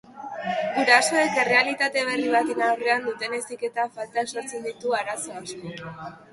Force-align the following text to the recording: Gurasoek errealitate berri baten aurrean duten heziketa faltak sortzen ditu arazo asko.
Gurasoek 0.77 1.37
errealitate 1.41 2.07
berri 2.09 2.33
baten 2.37 2.65
aurrean 2.69 3.07
duten 3.11 3.37
heziketa 3.39 3.87
faltak 4.01 4.35
sortzen 4.37 4.69
ditu 4.73 4.99
arazo 5.05 5.41
asko. 5.47 5.75